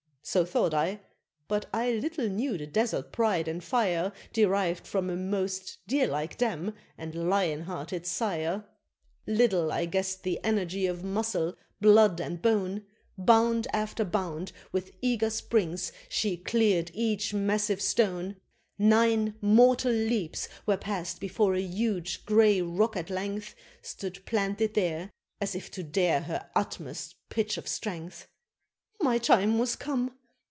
So 0.23 0.45
thought 0.45 0.73
I, 0.73 1.01
but 1.47 1.65
I 1.73 1.93
little 1.93 2.29
knew 2.29 2.55
the 2.55 2.67
desert 2.67 3.11
pride 3.11 3.47
and 3.47 3.61
fire, 3.61 4.13
Deriv'd 4.31 4.85
from 4.85 5.09
a 5.09 5.15
most 5.15 5.79
deer 5.87 6.05
like 6.05 6.37
dam, 6.37 6.75
and 6.95 7.27
lion 7.27 7.61
hearted 7.63 8.05
sire; 8.05 8.63
Little 9.25 9.71
I 9.71 9.85
guess'd 9.87 10.21
the 10.23 10.39
energy 10.43 10.85
of 10.85 11.03
muscle, 11.03 11.55
blood, 11.81 12.21
and 12.21 12.39
bone, 12.39 12.85
Bound 13.17 13.65
after 13.73 14.05
bound, 14.05 14.51
with 14.71 14.91
eager 15.01 15.31
springs, 15.31 15.91
she 16.07 16.37
clear'd 16.37 16.91
each 16.93 17.33
massive 17.33 17.81
stone; 17.81 18.35
Nine 18.77 19.33
mortal 19.41 19.91
leaps 19.91 20.47
were 20.67 20.77
pass'd 20.77 21.19
before 21.19 21.55
a 21.55 21.61
huge 21.61 22.27
gray 22.27 22.61
rock 22.61 22.95
at 22.95 23.09
length 23.09 23.55
Stood 23.81 24.23
planted 24.27 24.75
there 24.75 25.09
as 25.41 25.55
if 25.55 25.71
to 25.71 25.81
dare 25.81 26.21
her 26.21 26.47
utmost 26.55 27.15
pitch 27.29 27.57
of 27.57 27.67
strength 27.67 28.27
My 29.03 29.17
time 29.17 29.57
was 29.59 29.75
come! 29.75 30.15